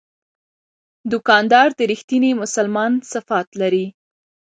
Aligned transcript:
دوکاندار 1.11 1.69
د 1.79 1.81
رښتیني 1.91 2.31
مسلمان 2.41 2.91
صفات 3.11 3.47
لري. 3.61 3.85